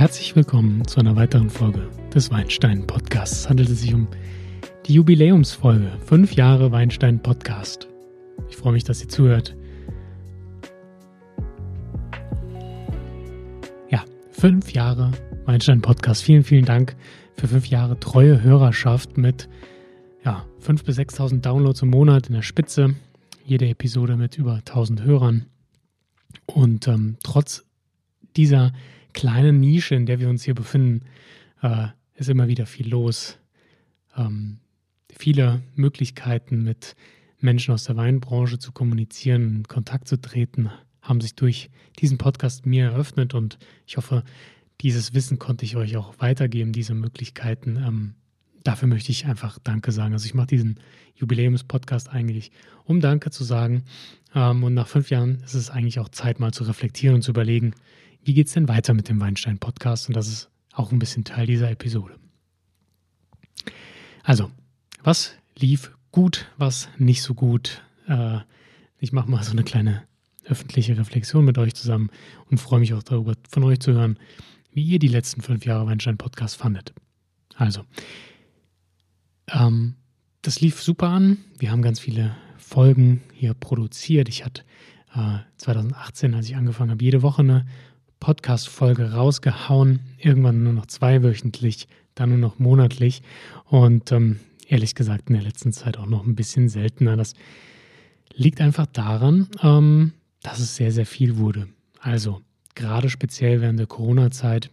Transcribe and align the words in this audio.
herzlich 0.00 0.34
willkommen 0.34 0.88
zu 0.88 0.98
einer 0.98 1.14
weiteren 1.14 1.50
Folge 1.50 1.86
des 2.14 2.30
Weinstein 2.30 2.86
Podcasts. 2.86 3.40
Es 3.40 3.50
handelt 3.50 3.68
sich 3.68 3.92
um 3.92 4.08
die 4.86 4.94
Jubiläumsfolge. 4.94 5.92
Fünf 6.06 6.32
Jahre 6.32 6.72
Weinstein 6.72 7.20
Podcast. 7.20 7.86
Ich 8.48 8.56
freue 8.56 8.72
mich, 8.72 8.84
dass 8.84 9.02
ihr 9.02 9.10
zuhört. 9.10 9.54
Ja, 13.90 14.02
fünf 14.30 14.72
Jahre 14.72 15.12
Weinstein 15.44 15.82
Podcast. 15.82 16.22
Vielen, 16.22 16.44
vielen 16.44 16.64
Dank 16.64 16.96
für 17.34 17.48
fünf 17.48 17.66
Jahre 17.66 18.00
treue 18.00 18.42
Hörerschaft 18.42 19.18
mit 19.18 19.50
ja, 20.24 20.46
5.000 20.62 20.84
bis 20.86 20.98
6.000 20.98 21.40
Downloads 21.42 21.82
im 21.82 21.90
Monat 21.90 22.28
in 22.28 22.36
der 22.36 22.42
Spitze. 22.42 22.94
Jede 23.44 23.68
Episode 23.68 24.16
mit 24.16 24.38
über 24.38 24.54
1.000 24.54 25.02
Hörern. 25.02 25.44
Und 26.46 26.88
ähm, 26.88 27.18
trotz 27.22 27.66
dieser 28.34 28.72
kleinen 29.12 29.60
Nische, 29.60 29.94
in 29.94 30.06
der 30.06 30.20
wir 30.20 30.28
uns 30.28 30.44
hier 30.44 30.54
befinden, 30.54 31.06
äh, 31.62 31.88
ist 32.14 32.28
immer 32.28 32.48
wieder 32.48 32.66
viel 32.66 32.88
los. 32.88 33.38
Ähm, 34.16 34.58
viele 35.16 35.62
Möglichkeiten 35.74 36.62
mit 36.62 36.96
Menschen 37.38 37.72
aus 37.74 37.84
der 37.84 37.96
Weinbranche 37.96 38.58
zu 38.58 38.72
kommunizieren, 38.72 39.56
in 39.56 39.68
Kontakt 39.68 40.08
zu 40.08 40.20
treten, 40.20 40.70
haben 41.02 41.20
sich 41.20 41.34
durch 41.34 41.70
diesen 41.98 42.18
Podcast 42.18 42.66
mir 42.66 42.84
eröffnet 42.86 43.34
und 43.34 43.58
ich 43.86 43.96
hoffe, 43.96 44.24
dieses 44.80 45.14
Wissen 45.14 45.38
konnte 45.38 45.64
ich 45.64 45.76
euch 45.76 45.96
auch 45.96 46.14
weitergeben, 46.18 46.72
diese 46.72 46.94
Möglichkeiten. 46.94 47.76
Ähm, 47.76 48.14
dafür 48.64 48.88
möchte 48.88 49.12
ich 49.12 49.26
einfach 49.26 49.58
Danke 49.58 49.92
sagen. 49.92 50.14
Also 50.14 50.26
ich 50.26 50.34
mache 50.34 50.48
diesen 50.48 50.80
Jubiläumspodcast 51.16 52.08
eigentlich, 52.08 52.50
um 52.84 53.00
Danke 53.00 53.30
zu 53.30 53.44
sagen. 53.44 53.84
Ähm, 54.34 54.64
und 54.64 54.74
nach 54.74 54.88
fünf 54.88 55.10
Jahren 55.10 55.42
ist 55.44 55.54
es 55.54 55.70
eigentlich 55.70 55.98
auch 56.00 56.08
Zeit, 56.08 56.40
mal 56.40 56.52
zu 56.52 56.64
reflektieren 56.64 57.16
und 57.16 57.22
zu 57.22 57.32
überlegen, 57.32 57.74
wie 58.22 58.34
geht 58.34 58.48
es 58.48 58.52
denn 58.52 58.68
weiter 58.68 58.94
mit 58.94 59.08
dem 59.08 59.20
Weinstein-Podcast? 59.20 60.08
Und 60.08 60.16
das 60.16 60.28
ist 60.28 60.50
auch 60.72 60.92
ein 60.92 60.98
bisschen 60.98 61.24
Teil 61.24 61.46
dieser 61.46 61.70
Episode. 61.70 62.16
Also, 64.22 64.50
was 65.02 65.34
lief 65.56 65.92
gut, 66.12 66.46
was 66.56 66.88
nicht 66.98 67.22
so 67.22 67.34
gut? 67.34 67.82
Äh, 68.06 68.38
ich 68.98 69.12
mache 69.12 69.30
mal 69.30 69.42
so 69.42 69.52
eine 69.52 69.64
kleine 69.64 70.02
öffentliche 70.44 70.96
Reflexion 70.96 71.44
mit 71.44 71.58
euch 71.58 71.74
zusammen 71.74 72.10
und 72.50 72.58
freue 72.58 72.80
mich 72.80 72.94
auch 72.94 73.02
darüber, 73.02 73.34
von 73.48 73.64
euch 73.64 73.80
zu 73.80 73.92
hören, 73.92 74.18
wie 74.72 74.84
ihr 74.84 74.98
die 74.98 75.08
letzten 75.08 75.42
fünf 75.42 75.64
Jahre 75.64 75.86
Weinstein-Podcast 75.86 76.56
fandet. 76.56 76.92
Also, 77.56 77.84
ähm, 79.48 79.94
das 80.42 80.60
lief 80.60 80.82
super 80.82 81.08
an. 81.08 81.38
Wir 81.58 81.70
haben 81.70 81.82
ganz 81.82 82.00
viele 82.00 82.36
Folgen 82.56 83.22
hier 83.32 83.54
produziert. 83.54 84.28
Ich 84.28 84.44
hatte 84.44 84.62
äh, 85.14 85.38
2018, 85.56 86.34
als 86.34 86.46
ich 86.46 86.56
angefangen 86.56 86.90
habe, 86.90 87.04
jede 87.04 87.22
Woche 87.22 87.42
eine 87.42 87.66
Podcast-Folge 88.20 89.12
rausgehauen. 89.12 90.00
Irgendwann 90.18 90.62
nur 90.62 90.72
noch 90.72 90.86
zweiwöchentlich, 90.86 91.88
dann 92.14 92.28
nur 92.30 92.38
noch 92.38 92.58
monatlich. 92.58 93.22
Und 93.64 94.12
ähm, 94.12 94.38
ehrlich 94.68 94.94
gesagt 94.94 95.28
in 95.28 95.34
der 95.34 95.42
letzten 95.42 95.72
Zeit 95.72 95.98
auch 95.98 96.06
noch 96.06 96.24
ein 96.24 96.36
bisschen 96.36 96.68
seltener. 96.68 97.16
Das 97.16 97.34
liegt 98.34 98.60
einfach 98.60 98.86
daran, 98.86 99.48
ähm, 99.62 100.12
dass 100.42 100.60
es 100.60 100.76
sehr, 100.76 100.92
sehr 100.92 101.06
viel 101.06 101.38
wurde. 101.38 101.68
Also 101.98 102.40
gerade 102.74 103.10
speziell 103.10 103.60
während 103.60 103.78
der 103.78 103.86
Corona-Zeit 103.86 104.70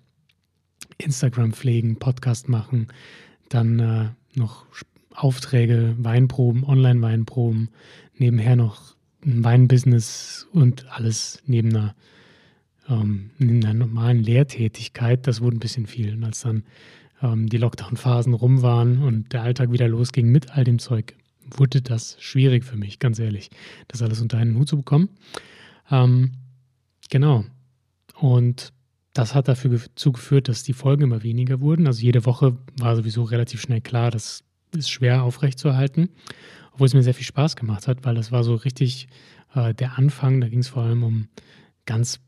Instagram 0.97 1.53
pflegen, 1.53 1.99
Podcast 1.99 2.49
machen, 2.49 2.87
dann 3.49 3.79
äh, 3.79 4.09
noch 4.35 4.65
Aufträge, 5.13 5.95
Weinproben, 5.97 6.63
Online-Weinproben, 6.63 7.69
nebenher 8.15 8.55
noch 8.55 8.95
ein 9.25 9.43
Weinbusiness 9.43 10.47
und 10.51 10.85
alles 10.91 11.41
neben 11.45 11.75
einer 11.75 11.95
ähm, 12.89 13.31
in 13.39 13.61
der 13.61 13.73
normalen 13.73 14.21
Lehrtätigkeit, 14.21 15.27
das 15.27 15.41
wurde 15.41 15.57
ein 15.57 15.59
bisschen 15.59 15.87
viel. 15.87 16.13
Und 16.13 16.23
als 16.23 16.41
dann 16.41 16.63
ähm, 17.21 17.49
die 17.49 17.57
Lockdown-Phasen 17.57 18.33
rum 18.33 18.61
waren 18.61 19.03
und 19.03 19.33
der 19.33 19.43
Alltag 19.43 19.71
wieder 19.71 19.87
losging 19.87 20.29
mit 20.29 20.51
all 20.51 20.63
dem 20.63 20.79
Zeug, 20.79 21.15
wurde 21.49 21.81
das 21.81 22.17
schwierig 22.19 22.63
für 22.63 22.77
mich, 22.77 22.99
ganz 22.99 23.19
ehrlich, 23.19 23.49
das 23.87 24.01
alles 24.01 24.21
unter 24.21 24.37
einen 24.37 24.57
Hut 24.57 24.67
zu 24.67 24.77
bekommen. 24.77 25.09
Ähm, 25.89 26.33
genau. 27.09 27.45
Und 28.19 28.73
das 29.13 29.33
hat 29.33 29.47
dafür 29.47 29.79
dazu 29.79 30.11
geführt, 30.11 30.47
dass 30.47 30.63
die 30.63 30.73
Folgen 30.73 31.03
immer 31.03 31.23
weniger 31.23 31.61
wurden. 31.61 31.87
Also 31.87 32.01
jede 32.01 32.25
Woche 32.25 32.57
war 32.77 32.95
sowieso 32.95 33.23
relativ 33.23 33.61
schnell 33.61 33.81
klar, 33.81 34.11
das 34.11 34.43
ist 34.75 34.89
schwer 34.89 35.23
aufrechtzuerhalten, 35.23 36.09
obwohl 36.73 36.87
es 36.87 36.93
mir 36.93 37.03
sehr 37.03 37.13
viel 37.13 37.25
Spaß 37.25 37.55
gemacht 37.55 37.87
hat, 37.87 38.05
weil 38.05 38.15
das 38.15 38.31
war 38.31 38.43
so 38.43 38.55
richtig 38.55 39.07
äh, 39.55 39.73
der 39.73 39.97
Anfang. 39.97 40.41
Da 40.41 40.49
ging 40.49 40.59
es 40.59 40.67
vor 40.67 40.83
allem 40.83 41.03
um 41.03 41.27
ganz 41.85 42.19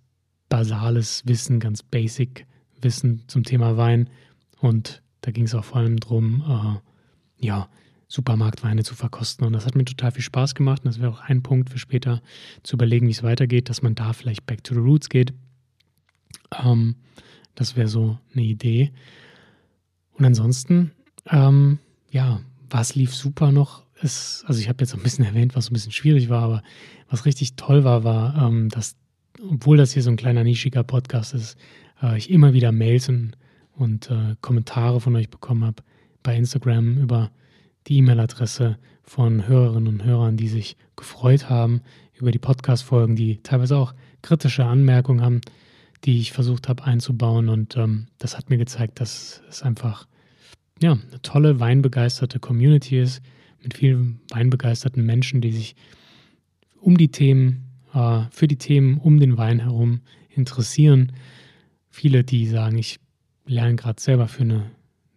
basales 0.50 1.24
Wissen, 1.26 1.60
ganz 1.60 1.84
basic 1.84 2.46
Wissen 2.82 3.24
zum 3.28 3.44
Thema 3.44 3.78
Wein. 3.78 4.10
Und 4.60 5.02
da 5.22 5.32
ging 5.32 5.46
es 5.46 5.56
auch 5.56 5.64
vor 5.64 5.78
allem 5.78 6.00
darum, 6.00 6.44
äh, 7.40 7.46
ja, 7.46 7.70
Supermarktweine 8.08 8.84
zu 8.84 8.96
verkosten. 8.96 9.46
Und 9.46 9.54
das 9.54 9.66
hat 9.66 9.76
mir 9.76 9.86
total 9.86 10.12
viel 10.12 10.24
Spaß 10.24 10.56
gemacht. 10.56 10.84
Und 10.84 10.88
das 10.88 11.00
wäre 11.00 11.12
auch 11.12 11.22
ein 11.22 11.44
Punkt 11.44 11.70
für 11.70 11.78
später 11.78 12.22
zu 12.64 12.76
überlegen, 12.76 13.08
wie 13.08 13.12
es 13.12 13.24
weitergeht, 13.24 13.70
dass 13.70 13.84
man 13.84 13.96
da 13.96 14.14
vielleicht 14.14 14.46
back 14.46 14.64
to 14.64 14.74
the 14.74 14.80
roots 14.80 15.10
geht. 15.10 15.34
Ähm, 16.64 16.96
das 17.56 17.76
wäre 17.76 17.88
so 17.88 18.18
eine 18.34 18.44
Idee. 18.44 18.92
Und 20.14 20.26
ansonsten, 20.26 20.92
ähm, 21.28 21.80
ja, 22.12 22.42
was 22.70 22.96
lief 22.96 23.14
super 23.16 23.52
noch? 23.52 23.84
Ist, 24.02 24.44
also 24.48 24.60
ich 24.60 24.70
habe 24.70 24.81
jetzt 24.81 24.94
ein 24.94 25.04
bisschen 25.04 25.26
erwähnt, 25.26 25.56
was 25.56 25.70
ein 25.70 25.74
bisschen 25.74 25.92
schwierig 25.92 26.30
war, 26.30 26.42
aber 26.42 26.64
was 27.10 27.26
richtig 27.26 27.56
toll 27.56 27.84
war, 27.84 28.04
war, 28.04 28.48
ähm, 28.48 28.70
dass 28.70 28.96
obwohl 29.48 29.78
das 29.78 29.94
hier 29.94 30.04
so 30.04 30.10
ein 30.10 30.18
kleiner 30.18 30.44
nischiger 30.44 30.84
Podcast 30.84 31.34
ist, 31.34 31.58
äh, 32.02 32.18
ich 32.18 32.30
immer 32.30 32.54
wieder 32.54 32.72
Mails 32.72 33.10
und, 33.10 33.32
und 33.74 34.10
äh, 34.10 34.36
Kommentare 34.42 35.00
von 35.00 35.16
euch 35.16 35.30
bekommen 35.30 35.64
habe 35.64 35.84
bei 36.24 36.36
Instagram 36.36 36.98
über 36.98 37.32
die 37.88 37.98
E-Mail-Adresse 37.98 38.78
von 39.04 39.48
Hörerinnen 39.48 39.88
und 39.88 40.04
Hörern, 40.04 40.38
die 40.38 40.48
sich 40.48 40.78
gefreut 40.96 41.50
haben 41.50 41.82
über 42.14 42.32
die 42.32 42.40
Podcast-Folgen, 42.40 43.16
die 43.16 43.42
teilweise 43.42 43.78
auch 43.78 43.94
kritische 44.22 44.66
Anmerkungen 44.66 45.22
haben, 45.22 45.42
die 46.04 46.20
ich 46.20 46.32
versucht 46.32 46.68
habe 46.68 46.84
einzubauen. 46.84 47.50
Und 47.50 47.78
ähm, 47.78 48.08
das 48.18 48.38
hat 48.38 48.50
mir 48.50 48.58
gezeigt, 48.58 49.00
dass 49.00 49.42
es 49.50 49.64
einfach 49.64 50.08
ja, 50.82 50.92
eine 50.92 51.22
tolle 51.22 51.60
weinbegeisterte 51.60 52.40
Community 52.40 53.00
ist, 53.00 53.22
mit 53.62 53.74
vielen 53.76 54.22
weinbegeisterten 54.30 55.06
Menschen, 55.06 55.42
die 55.42 55.52
sich 55.52 55.76
um 56.80 56.98
die 56.98 57.10
Themen 57.10 57.69
äh, 57.94 58.22
für 58.32 58.48
die 58.48 58.58
Themen 58.58 58.98
um 58.98 59.20
den 59.20 59.38
Wein 59.38 59.60
herum 59.60 60.02
interessieren. 60.30 61.12
Viele, 61.90 62.24
die 62.24 62.48
sagen, 62.48 62.78
ich 62.78 63.00
lerne 63.46 63.76
gerade 63.76 64.02
selber 64.02 64.28
für 64.28 64.44
eine, 64.44 64.72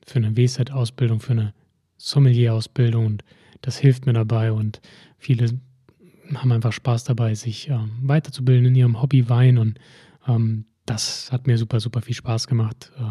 für 0.06 0.18
eine 0.18 0.36
WSET-Ausbildung, 0.36 1.20
für 1.20 1.32
eine 1.32 1.54
Sommelier-Ausbildung 1.98 3.06
und 3.06 3.24
das 3.60 3.78
hilft 3.78 4.06
mir 4.06 4.12
dabei 4.12 4.52
und 4.52 4.80
viele 5.18 5.60
haben 6.34 6.52
einfach 6.52 6.72
Spaß 6.72 7.04
dabei, 7.04 7.34
sich 7.34 7.68
äh, 7.68 7.78
weiterzubilden 8.00 8.66
in 8.66 8.74
ihrem 8.74 9.02
Hobby 9.02 9.28
Wein 9.28 9.58
und 9.58 9.78
ähm, 10.26 10.64
das 10.86 11.30
hat 11.30 11.46
mir 11.46 11.58
super, 11.58 11.78
super 11.78 12.00
viel 12.00 12.14
Spaß 12.14 12.46
gemacht, 12.46 12.90
äh, 12.98 13.02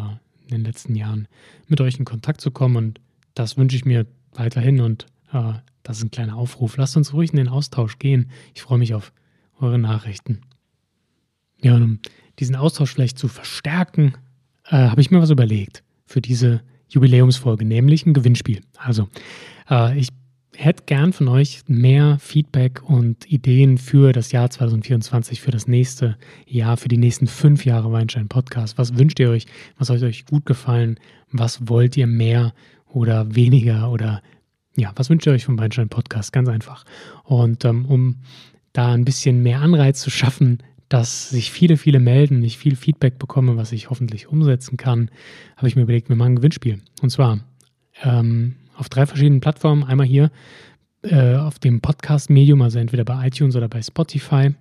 in 0.42 0.48
den 0.48 0.64
letzten 0.64 0.94
Jahren 0.94 1.28
mit 1.68 1.80
euch 1.80 1.98
in 1.98 2.04
Kontakt 2.04 2.40
zu 2.40 2.50
kommen 2.50 2.76
und 2.76 3.00
das 3.34 3.56
wünsche 3.56 3.76
ich 3.76 3.84
mir 3.84 4.06
weiterhin 4.34 4.80
und 4.80 5.06
äh, 5.32 5.54
das 5.82 5.98
ist 5.98 6.04
ein 6.04 6.10
kleiner 6.10 6.36
Aufruf. 6.36 6.76
Lasst 6.76 6.96
uns 6.96 7.12
ruhig 7.12 7.30
in 7.30 7.38
den 7.38 7.48
Austausch 7.48 7.98
gehen. 7.98 8.30
Ich 8.54 8.62
freue 8.62 8.78
mich 8.78 8.94
auf 8.94 9.12
eure 9.62 9.78
Nachrichten. 9.78 10.40
Ja, 11.60 11.74
und 11.74 11.82
um 11.82 11.98
diesen 12.38 12.56
Austausch 12.56 12.92
vielleicht 12.92 13.18
zu 13.18 13.28
verstärken, 13.28 14.14
äh, 14.66 14.76
habe 14.76 15.00
ich 15.00 15.10
mir 15.10 15.20
was 15.20 15.30
überlegt 15.30 15.82
für 16.06 16.20
diese 16.20 16.62
Jubiläumsfolge, 16.88 17.64
nämlich 17.64 18.04
ein 18.04 18.14
Gewinnspiel. 18.14 18.60
Also, 18.76 19.08
äh, 19.70 19.98
ich 19.98 20.08
hätte 20.56 20.84
gern 20.84 21.12
von 21.12 21.28
euch 21.28 21.62
mehr 21.66 22.18
Feedback 22.20 22.82
und 22.82 23.30
Ideen 23.30 23.78
für 23.78 24.12
das 24.12 24.32
Jahr 24.32 24.50
2024, 24.50 25.40
für 25.40 25.50
das 25.50 25.66
nächste 25.66 26.16
Jahr, 26.46 26.76
für 26.76 26.88
die 26.88 26.98
nächsten 26.98 27.26
fünf 27.26 27.64
Jahre 27.64 27.90
Weinstein 27.92 28.28
Podcast. 28.28 28.76
Was 28.78 28.98
wünscht 28.98 29.18
ihr 29.20 29.30
euch? 29.30 29.46
Was 29.78 29.88
hat 29.88 30.02
euch 30.02 30.26
gut 30.26 30.44
gefallen? 30.44 30.98
Was 31.30 31.68
wollt 31.68 31.96
ihr 31.96 32.06
mehr 32.06 32.52
oder 32.86 33.34
weniger? 33.34 33.90
Oder 33.90 34.22
ja, 34.76 34.92
was 34.96 35.08
wünscht 35.08 35.26
ihr 35.26 35.32
euch 35.32 35.44
vom 35.44 35.58
Weinstein 35.58 35.88
Podcast? 35.88 36.32
Ganz 36.32 36.48
einfach. 36.48 36.84
Und 37.24 37.64
ähm, 37.64 37.86
um 37.86 38.16
da 38.72 38.92
ein 38.92 39.04
bisschen 39.04 39.42
mehr 39.42 39.60
Anreiz 39.60 40.00
zu 40.00 40.10
schaffen, 40.10 40.58
dass 40.88 41.30
sich 41.30 41.50
viele, 41.50 41.76
viele 41.76 42.00
melden, 42.00 42.42
ich 42.42 42.58
viel 42.58 42.76
Feedback 42.76 43.18
bekomme, 43.18 43.56
was 43.56 43.72
ich 43.72 43.88
hoffentlich 43.88 44.28
umsetzen 44.28 44.76
kann, 44.76 45.10
habe 45.56 45.68
ich 45.68 45.76
mir 45.76 45.82
überlegt, 45.82 46.08
wir 46.10 46.16
machen 46.16 46.32
ein 46.32 46.36
Gewinnspiel. 46.36 46.80
Und 47.00 47.10
zwar 47.10 47.40
ähm, 48.02 48.56
auf 48.76 48.88
drei 48.88 49.06
verschiedenen 49.06 49.40
Plattformen. 49.40 49.84
Einmal 49.84 50.06
hier 50.06 50.30
äh, 51.02 51.36
auf 51.36 51.58
dem 51.58 51.80
Podcast-Medium, 51.80 52.60
also 52.60 52.78
entweder 52.78 53.04
bei 53.04 53.26
iTunes 53.26 53.56
oder 53.56 53.68
bei 53.68 53.80
Spotify 53.80 54.54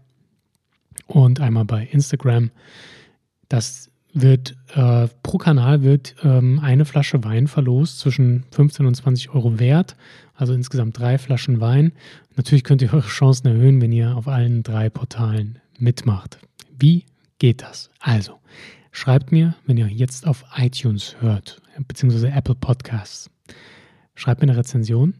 und 1.07 1.41
einmal 1.41 1.65
bei 1.65 1.85
Instagram. 1.91 2.51
Das 3.49 3.90
wird 4.13 4.55
äh, 4.75 5.07
pro 5.23 5.37
Kanal 5.37 5.83
wird 5.83 6.15
ähm, 6.23 6.59
eine 6.61 6.85
Flasche 6.85 7.23
Wein 7.23 7.47
verlost 7.47 7.99
zwischen 7.99 8.43
15 8.51 8.85
und 8.85 8.95
20 8.95 9.29
Euro 9.29 9.59
wert, 9.59 9.95
also 10.35 10.53
insgesamt 10.53 10.99
drei 10.99 11.17
Flaschen 11.17 11.61
Wein. 11.61 11.93
Natürlich 12.35 12.63
könnt 12.63 12.81
ihr 12.81 12.93
eure 12.93 13.07
Chancen 13.07 13.47
erhöhen, 13.47 13.81
wenn 13.81 13.91
ihr 13.91 14.15
auf 14.15 14.27
allen 14.27 14.63
drei 14.63 14.89
Portalen 14.89 15.59
mitmacht. 15.77 16.39
Wie 16.77 17.05
geht 17.39 17.61
das? 17.61 17.89
Also, 17.99 18.41
Schreibt 18.91 19.31
mir, 19.31 19.55
wenn 19.65 19.77
ihr 19.77 19.87
jetzt 19.87 20.27
auf 20.27 20.43
iTunes 20.57 21.15
hört, 21.21 21.61
beziehungsweise 21.87 22.29
Apple 22.29 22.55
Podcasts, 22.55 23.31
schreibt 24.15 24.41
mir 24.41 24.49
eine 24.49 24.57
Rezension. 24.57 25.15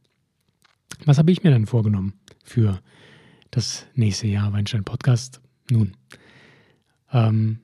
Was 1.05 1.19
habe 1.19 1.31
ich 1.33 1.43
mir 1.43 1.51
dann 1.51 1.67
vorgenommen 1.67 2.15
für 2.43 2.81
das 3.51 3.87
nächste 3.95 4.27
Jahr 4.27 4.53
Weinstein 4.53 4.85
Podcast? 4.85 5.41
Nun, 5.71 5.97
ähm, 7.13 7.61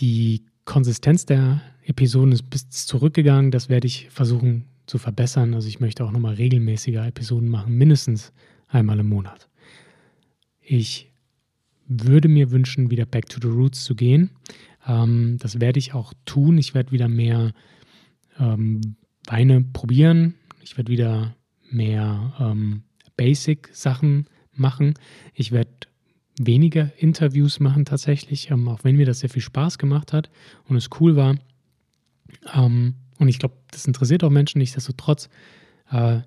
die 0.00 0.44
Konsistenz 0.64 1.26
der 1.26 1.60
Episoden 1.84 2.32
ist 2.32 2.48
bis 2.50 2.68
zurückgegangen. 2.70 3.50
Das 3.50 3.68
werde 3.68 3.86
ich 3.86 4.08
versuchen 4.10 4.66
zu 4.86 4.98
verbessern. 4.98 5.54
Also 5.54 5.68
ich 5.68 5.80
möchte 5.80 6.04
auch 6.04 6.12
nochmal 6.12 6.34
regelmäßiger 6.34 7.06
Episoden 7.06 7.48
machen, 7.48 7.76
mindestens 7.76 8.32
einmal 8.68 8.98
im 9.00 9.08
Monat. 9.08 9.48
Ich 10.60 11.10
würde 11.86 12.28
mir 12.28 12.50
wünschen, 12.50 12.90
wieder 12.90 13.06
back 13.06 13.28
to 13.28 13.40
the 13.42 13.48
roots 13.48 13.84
zu 13.84 13.94
gehen. 13.94 14.30
Ähm, 14.86 15.36
das 15.40 15.60
werde 15.60 15.78
ich 15.78 15.94
auch 15.94 16.12
tun. 16.24 16.58
Ich 16.58 16.74
werde 16.74 16.92
wieder 16.92 17.08
mehr 17.08 17.52
ähm, 18.38 18.80
Weine 19.26 19.62
probieren. 19.62 20.34
Ich 20.62 20.76
werde 20.76 20.92
wieder 20.92 21.36
mehr 21.68 22.34
ähm, 22.38 22.82
Basic-Sachen 23.16 24.26
machen. 24.52 24.94
Ich 25.34 25.52
werde 25.52 25.70
weniger 26.46 26.90
Interviews 26.96 27.60
machen 27.60 27.84
tatsächlich, 27.84 28.50
ähm, 28.50 28.68
auch 28.68 28.82
wenn 28.82 28.96
mir 28.96 29.06
das 29.06 29.20
sehr 29.20 29.30
viel 29.30 29.42
Spaß 29.42 29.78
gemacht 29.78 30.12
hat 30.12 30.30
und 30.68 30.76
es 30.76 30.88
cool 30.98 31.14
war. 31.14 31.36
Ähm, 32.54 32.94
und 33.18 33.28
ich 33.28 33.38
glaube, 33.38 33.56
das 33.70 33.86
interessiert 33.86 34.24
auch 34.24 34.30
Menschen. 34.30 34.58
Nichtsdestotrotz 34.58 35.28
äh, 35.90 36.20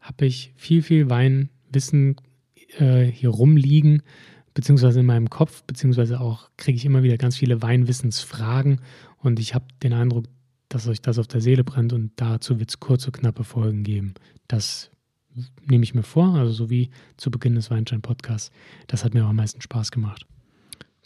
habe 0.00 0.26
ich 0.26 0.52
viel, 0.56 0.82
viel 0.82 1.10
Weinwissen 1.10 2.16
äh, 2.78 3.04
hier 3.04 3.28
rumliegen, 3.28 4.02
beziehungsweise 4.54 5.00
in 5.00 5.06
meinem 5.06 5.28
Kopf, 5.28 5.62
beziehungsweise 5.64 6.20
auch 6.20 6.48
kriege 6.56 6.76
ich 6.76 6.86
immer 6.86 7.02
wieder 7.02 7.18
ganz 7.18 7.36
viele 7.36 7.60
Weinwissensfragen 7.60 8.80
und 9.18 9.38
ich 9.38 9.54
habe 9.54 9.66
den 9.82 9.92
Eindruck, 9.92 10.24
dass 10.70 10.88
euch 10.88 11.02
das 11.02 11.18
auf 11.18 11.26
der 11.26 11.42
Seele 11.42 11.64
brennt 11.64 11.92
und 11.92 12.12
dazu 12.16 12.58
wird 12.58 12.70
es 12.70 12.80
kurze, 12.80 13.12
knappe 13.12 13.44
Folgen 13.44 13.82
geben. 13.82 14.14
Das 14.48 14.90
nehme 15.66 15.84
ich 15.84 15.94
mir 15.94 16.02
vor, 16.02 16.34
also 16.34 16.52
so 16.52 16.70
wie 16.70 16.90
zu 17.16 17.30
Beginn 17.30 17.54
des 17.54 17.70
Weinstein-Podcasts. 17.70 18.50
Das 18.86 19.04
hat 19.04 19.14
mir 19.14 19.24
auch 19.24 19.30
am 19.30 19.36
meisten 19.36 19.60
Spaß 19.60 19.90
gemacht. 19.90 20.26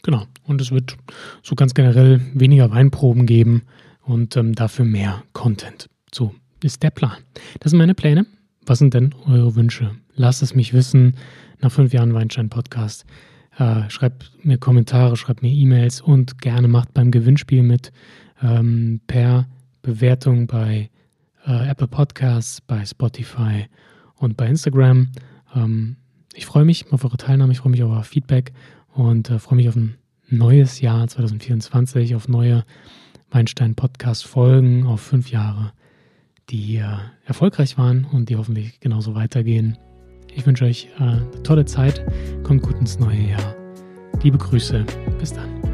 Genau, 0.03 0.25
und 0.43 0.61
es 0.61 0.71
wird 0.71 0.97
so 1.41 1.55
ganz 1.55 1.73
generell 1.73 2.21
weniger 2.33 2.69
Weinproben 2.71 3.25
geben 3.25 3.63
und 4.01 4.37
ähm, 4.37 4.53
dafür 4.53 4.85
mehr 4.85 5.23
Content. 5.33 5.89
So 6.13 6.35
ist 6.63 6.83
der 6.83 6.91
Plan. 6.91 7.17
Das 7.59 7.71
sind 7.71 7.79
meine 7.79 7.95
Pläne. 7.95 8.25
Was 8.65 8.79
sind 8.79 8.93
denn 8.93 9.13
eure 9.25 9.55
Wünsche? 9.55 9.91
Lasst 10.15 10.41
es 10.41 10.55
mich 10.55 10.73
wissen 10.73 11.15
nach 11.59 11.71
fünf 11.71 11.93
Jahren 11.93 12.13
Weinstein-Podcast. 12.13 13.05
Äh, 13.57 13.89
schreibt 13.89 14.31
mir 14.43 14.57
Kommentare, 14.57 15.15
schreibt 15.17 15.41
mir 15.41 15.51
E-Mails 15.51 16.01
und 16.01 16.39
gerne 16.39 16.67
macht 16.67 16.93
beim 16.93 17.11
Gewinnspiel 17.11 17.63
mit 17.63 17.91
ähm, 18.41 19.01
per 19.07 19.47
Bewertung 19.81 20.47
bei 20.47 20.89
äh, 21.45 21.69
Apple 21.69 21.87
Podcasts, 21.87 22.61
bei 22.61 22.85
Spotify 22.85 23.67
und 24.17 24.37
bei 24.37 24.47
Instagram. 24.47 25.09
Ähm, 25.55 25.97
ich 26.33 26.45
freue 26.45 26.65
mich 26.65 26.91
auf 26.91 27.03
eure 27.03 27.17
Teilnahme, 27.17 27.53
ich 27.53 27.59
freue 27.59 27.71
mich 27.71 27.83
auf 27.83 27.91
euer 27.91 28.03
Feedback 28.03 28.53
und 28.93 29.29
äh, 29.29 29.39
freue 29.39 29.57
mich 29.57 29.69
auf 29.69 29.75
ein 29.75 29.95
neues 30.29 30.81
Jahr 30.81 31.07
2024, 31.07 32.15
auf 32.15 32.27
neue 32.27 32.65
Weinstein-Podcast-Folgen, 33.31 34.85
auf 34.85 35.01
fünf 35.01 35.31
Jahre, 35.31 35.73
die 36.49 36.77
äh, 36.77 36.97
erfolgreich 37.25 37.77
waren 37.77 38.05
und 38.05 38.29
die 38.29 38.35
hoffentlich 38.35 38.79
genauso 38.79 39.15
weitergehen. 39.15 39.77
Ich 40.33 40.45
wünsche 40.45 40.65
euch 40.65 40.89
äh, 40.99 41.03
eine 41.03 41.43
tolle 41.43 41.65
Zeit, 41.65 42.05
kommt 42.43 42.63
gut 42.63 42.77
ins 42.79 42.99
neue 42.99 43.29
Jahr. 43.29 43.55
Liebe 44.21 44.37
Grüße, 44.37 44.85
bis 45.19 45.33
dann. 45.33 45.64